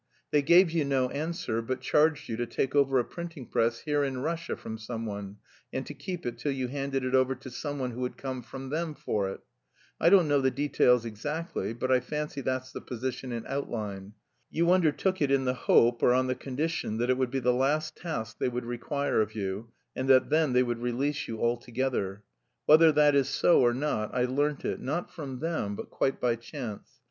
They 0.31 0.41
gave 0.41 0.71
you 0.71 0.83
no 0.83 1.09
answer, 1.11 1.61
but 1.61 1.79
charged 1.79 2.27
you 2.27 2.35
to 2.37 2.47
take 2.47 2.73
over 2.73 2.97
a 2.97 3.03
printing 3.05 3.45
press 3.45 3.81
here 3.81 4.03
in 4.03 4.23
Russia 4.23 4.57
from 4.57 4.79
someone, 4.79 5.37
and 5.71 5.85
to 5.85 5.93
keep 5.93 6.25
it 6.25 6.39
till 6.39 6.51
you 6.53 6.69
handed 6.69 7.03
it 7.05 7.13
over 7.13 7.35
to 7.35 7.51
someone 7.51 7.91
who 7.91 7.99
would 7.99 8.17
come 8.17 8.41
from 8.41 8.71
them 8.71 8.95
for 8.95 9.29
it. 9.29 9.41
I 9.99 10.09
don't 10.09 10.27
know 10.27 10.41
the 10.41 10.49
details 10.49 11.05
exactly, 11.05 11.73
but 11.73 11.91
I 11.91 11.99
fancy 11.99 12.41
that's 12.41 12.71
the 12.71 12.81
position 12.81 13.31
in 13.31 13.45
outline. 13.45 14.13
You 14.49 14.71
undertook 14.71 15.21
it 15.21 15.29
in 15.29 15.45
the 15.45 15.53
hope, 15.53 16.01
or 16.01 16.13
on 16.15 16.25
the 16.25 16.33
condition, 16.33 16.97
that 16.97 17.11
it 17.11 17.17
would 17.19 17.29
be 17.29 17.37
the 17.37 17.53
last 17.53 17.95
task 17.95 18.39
they 18.39 18.49
would 18.49 18.65
require 18.65 19.21
of 19.21 19.35
you, 19.35 19.71
and 19.95 20.09
that 20.09 20.31
then 20.31 20.53
they 20.53 20.63
would 20.63 20.79
release 20.79 21.27
you 21.27 21.39
altogether. 21.39 22.23
Whether 22.65 22.91
that 22.91 23.13
is 23.13 23.29
so 23.29 23.59
or 23.61 23.75
not, 23.75 24.15
I 24.15 24.25
learnt 24.25 24.65
it, 24.65 24.79
not 24.79 25.11
from 25.11 25.41
them, 25.41 25.75
but 25.75 25.91
quite 25.91 26.19
by 26.19 26.37
chance. 26.37 26.89